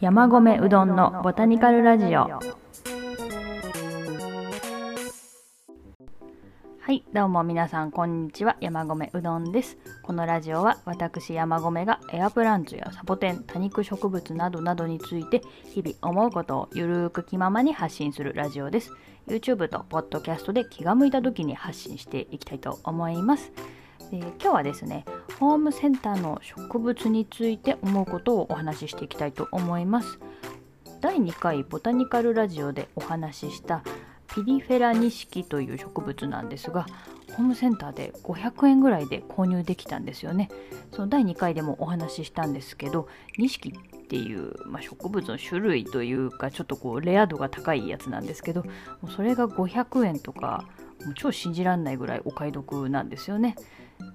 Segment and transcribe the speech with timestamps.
[0.00, 2.20] 山米うどんのボタニカルラジオ。
[6.80, 8.56] はいどうも皆さんこんにちは。
[8.60, 9.76] 山米うどんです。
[10.04, 18.92] このラジオは私山米がエアプランツやサボテン多肉植物などなどについて日々思うことをゆるーく気ままに発信するラジオです。
[19.26, 23.50] YouTube と Podcast で気が向いた時に発信していきたいと思います。
[24.10, 25.04] えー、今日はですね
[25.38, 30.18] ホームセンターの植物について思うことをお話ししていきたいと思います。
[31.00, 33.84] 第2回ボタニカルラジオでお話しした
[34.34, 36.86] ピリフェラニシキという植物なんですが
[37.36, 40.48] ホームセンターで500円ぐらいで購入できたんですよね。
[40.92, 43.06] その第2回でもお話ししたんですけど
[43.38, 43.72] 錦っ
[44.08, 50.64] ていう、まあ、植物の種類というかちょっとこうレア度が高いやつなんですけどもうそれが500円とか
[51.04, 53.54] もう超信じらんないぐらいお買い得なんですよね。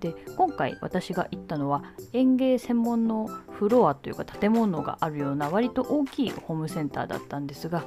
[0.00, 7.84] で今回私が行ったのは園芸専門のフロアというか建物があるような割と大きいホームセンターだったんですが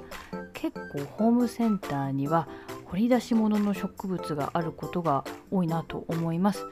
[0.53, 2.47] 結構ホームセンターには
[2.85, 6.65] 掘り出し物の植物があることが多いなと思います。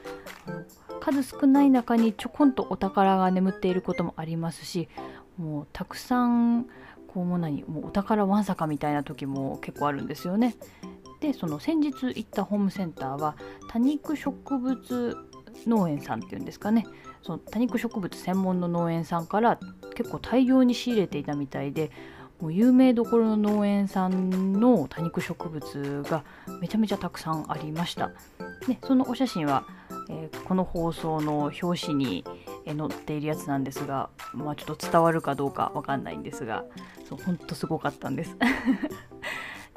[1.00, 4.88] 数少ない中にちょこんとお宝が眠っていることもありますし
[5.36, 6.64] もうたくさん
[7.08, 10.56] こうも何もうお宝わんさかみたいな時も結構あるんですよね。
[11.24, 13.34] でその先日行ったホームセンターは
[13.70, 15.16] 多肉植物
[15.66, 16.86] 農園さんっていうんですかね
[17.22, 19.58] その多肉植物専門の農園さんから
[19.94, 21.90] 結構大量に仕入れていたみたいで
[22.42, 26.24] もう有名どころの農園さんの多肉植物が
[26.60, 28.10] めちゃめちゃたくさんありました。
[28.66, 29.64] でそのお写真は、
[30.10, 32.24] えー、この放送の表紙に
[32.66, 36.64] 載っているやつなんですが、まあ、ちょっと伝わるかどうかわかんないんですが
[37.08, 38.36] そうほんとすごかったんです。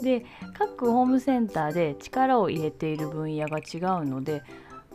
[0.01, 4.43] で各ホームセンターで力を入れている分野が違うので、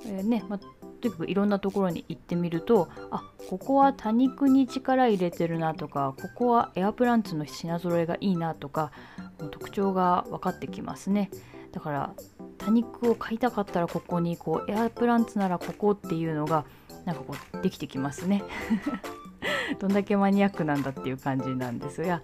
[0.06, 0.66] えー、ねまあ、と
[1.08, 8.92] にかくいろんなところに行ってみるとあここは多肉に力入れてるなとかここはエアプランツの品揃えがいいなとか
[9.50, 11.30] 特徴が分かってきますね。
[11.72, 12.14] だから
[12.58, 16.64] 多肉を買いたかったらここにこうエアプランツならここっていうのが
[17.04, 18.44] なんかこうできてきますね。
[19.80, 22.22] どんだけマニアックなんだっていう感じなんですが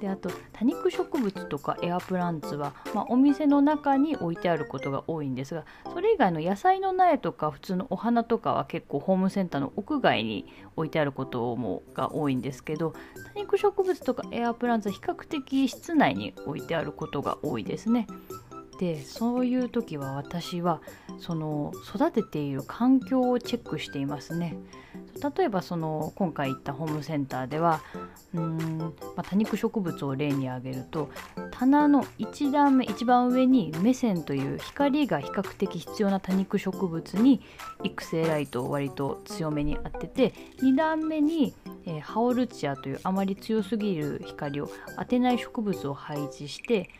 [0.00, 10.46] であと多肉植物とかエアプランツは、まあ、お店の中に置いてあることが多いんですがそれ以外の野菜の苗とか普通のお花とかは結構ホームセンターの屋外に
[10.76, 12.94] 置いてあることもが多いんですけど
[13.34, 18.06] 多肉植物とかエアプランツは比較的室内に置いてあることが多いですね。
[18.78, 20.80] でそういう時は私は
[21.18, 24.56] その育てている環境をチェックしていますね。
[25.36, 27.80] 例えばその今回行ったホームセンターでは
[28.34, 31.10] うん、まあ、多肉植物を例に挙げると
[31.50, 37.40] 棚の1段目一番上にメセンという光が比較的必要な多肉植物に
[37.82, 41.54] 育成ライトを割と強めに当てて2段目に、
[41.86, 46.90] えー、ハオルチアというあまり強すぎる光を当てない植物を配置して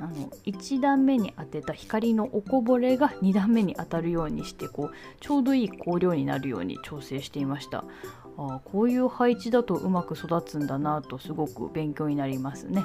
[0.00, 7.84] あの1段目に当てた光のおこぼれが2段目に当たるようにしてこうちょうどいい光量になるように調整していました
[8.38, 12.84] あこういう配置だとうまく育つんだなとすごく勉強になりますね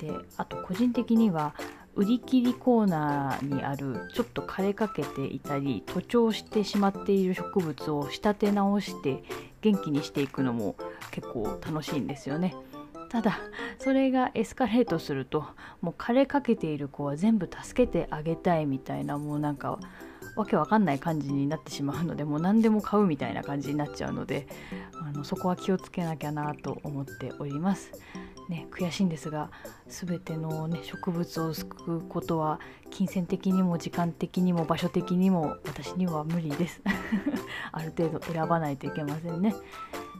[0.00, 1.54] であと個人的には
[1.96, 9.22] 売り切りコーナーにあるちょっと枯れかけていたり徒長してしまっている植物を仕立て直して
[9.60, 10.74] 元気にしていくのも
[11.12, 12.54] 結構楽しいんですよね。
[13.14, 13.38] ただ
[13.78, 15.46] それがエスカレートすると
[15.80, 19.78] もう枯れかけている子は全部助けてあげたいみたいなもうなんか
[20.34, 24.48] わけわかんない感じになってしまうのでもう何でも買うみたいな感じになっちゃうので
[25.00, 27.92] あのそこは気をつけなきゃなと思っております。
[28.48, 29.50] ね、悔しいんですが
[29.86, 32.58] 全ての、ね、植物を救うことは
[32.90, 36.82] 金銭的にも時間的にも場所的にも私には無理です
[37.72, 39.54] ある程度選ばないといけませんね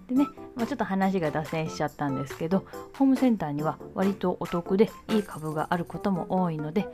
[0.09, 2.65] でね、まあ、ちょっと話が脱線しちゃったんですけど
[2.97, 6.87] ホームセンターには割とお得でいい株があることも多いので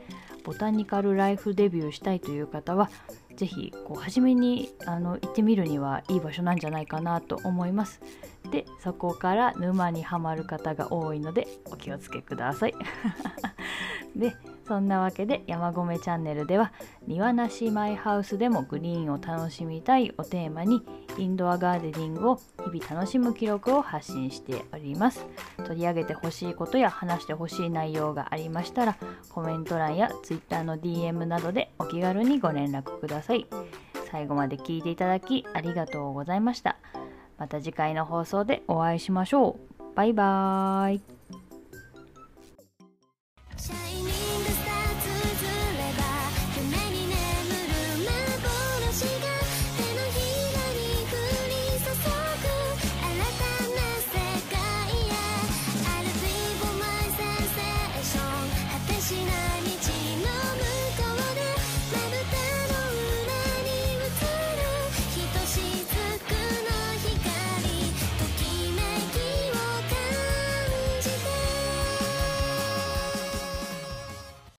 [0.43, 2.89] ボタニカルライフデビューしたいという方は
[3.35, 8.01] 是非初めにあの行ってみるにはいい場所なんじゃないかなと思います。
[8.51, 12.75] でそこから沼にはまる方が多いのでお気をつけください。
[14.15, 14.35] で
[14.67, 16.71] そんなわけで山込チャンネルでは
[17.07, 20.85] 庭なしマイハウスでもグリーンを楽しみたいをテーマに
[21.17, 22.35] インドアガーデニングを
[22.71, 25.25] 日々楽しむ記録を発信しております。
[25.65, 28.97] 取り上げてほしいことや話してほしい内容がありましたら
[29.29, 33.47] コメント欄や Twitter の DM などでお気軽にご連絡ください。
[34.11, 36.77] 最後まで聞いていただきありがとうございました。
[37.37, 39.95] また次回の放送でお会いしましょう。
[39.95, 41.20] バイバーイ。